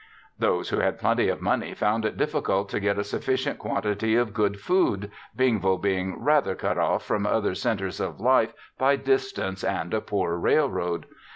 [0.39, 4.33] Those who had plenty of money found it difficult to get a sufficient quantity of
[4.33, 9.93] good food, Bingville being rather cut off from other centers of life by distance and
[9.93, 11.05] a poor railroad.